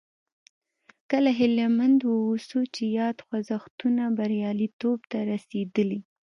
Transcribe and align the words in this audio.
کله 1.11 1.29
هیله 1.39 1.65
مند 1.77 1.99
واوسو 2.05 2.59
چې 2.75 2.83
یاد 2.99 3.17
خوځښتونه 3.25 4.03
بریالیتوب 4.17 4.99
ته 5.11 5.19
رسېدلي. 5.31 5.99